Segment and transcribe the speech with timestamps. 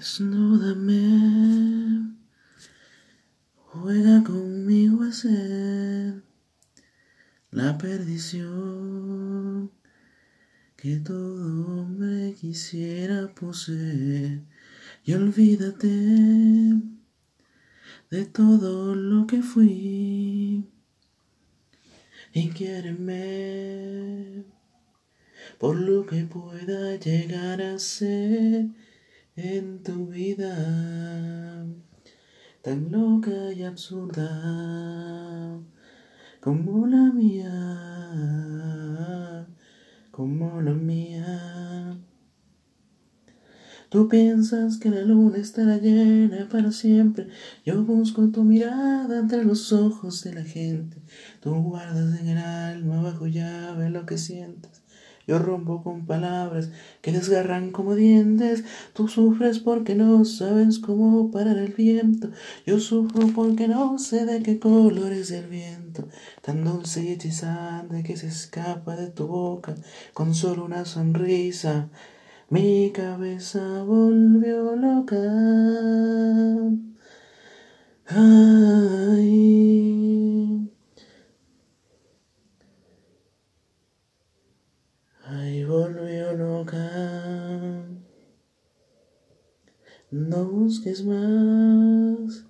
[0.00, 0.96] Desnúdame,
[3.66, 6.22] juega conmigo a ser
[7.50, 9.70] la perdición
[10.78, 14.40] que todo hombre quisiera poseer.
[15.04, 15.86] Y olvídate
[18.10, 20.64] de todo lo que fui
[22.32, 24.46] y quiéreme
[25.58, 28.70] por lo que pueda llegar a ser
[29.42, 31.64] en tu vida
[32.62, 34.28] tan loca y absurda
[36.40, 37.56] como la mía,
[40.10, 41.98] como la mía.
[43.88, 47.28] Tú piensas que la luna estará llena para siempre.
[47.64, 50.98] Yo busco tu mirada entre los ojos de la gente.
[51.40, 54.79] Tú guardas en el alma bajo llave lo que sientes.
[55.26, 56.70] Yo rompo con palabras
[57.02, 58.64] que desgarran como dientes.
[58.94, 62.30] Tú sufres porque no sabes cómo parar el viento.
[62.66, 66.08] Yo sufro porque no sé de qué color es el viento.
[66.42, 69.74] Tan dulce y hechizante que se escapa de tu boca
[70.14, 71.88] con solo una sonrisa.
[72.48, 75.16] Mi cabeza volvió loca.
[78.08, 79.60] Ay.
[85.24, 85.64] Ay,
[90.10, 92.46] No busques más,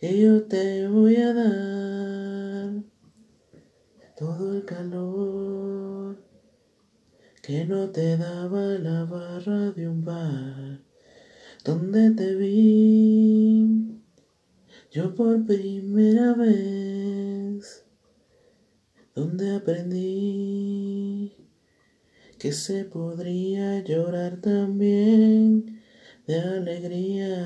[0.00, 2.82] que yo te voy a dar
[4.16, 6.24] todo el calor
[7.42, 10.80] que no te daba la barra de un bar
[11.62, 14.00] donde te vi.
[14.90, 17.84] Yo por primera vez,
[19.14, 21.03] donde aprendí
[22.44, 25.80] que se podría llorar también
[26.26, 27.40] de alegría,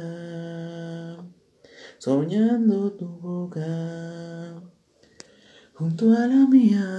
[1.99, 4.61] soñando tu boca
[5.75, 6.91] junto a la mía,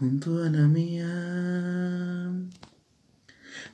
[0.00, 2.05] junto a la mía.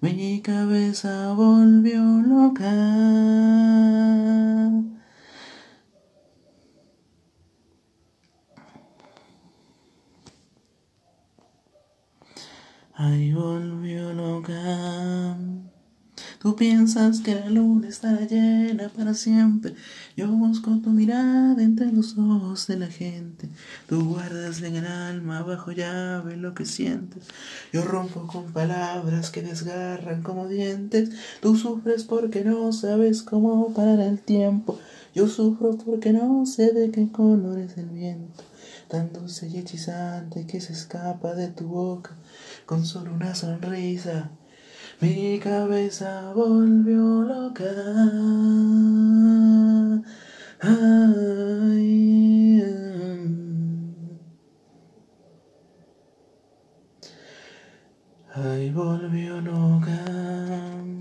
[0.00, 2.70] Mi cabeza volvió loca.
[12.94, 15.47] Ay, volvió loca.
[16.48, 19.74] Tú piensas que la luna estará llena para siempre.
[20.16, 23.50] Yo busco tu mirada entre los ojos de la gente.
[23.86, 27.24] Tú guardas en el alma bajo llave lo que sientes.
[27.70, 31.10] Yo rompo con palabras que desgarran como dientes.
[31.42, 34.78] Tú sufres porque no sabes cómo parar el tiempo.
[35.14, 38.42] Yo sufro porque no sé de qué color es el viento.
[38.88, 42.16] Tan dulce y hechizante que se escapa de tu boca
[42.64, 44.30] con solo una sonrisa.
[45.00, 47.64] Mi cabeza volvió loca.
[50.60, 52.62] Ay,
[58.34, 60.97] ay volvió loca.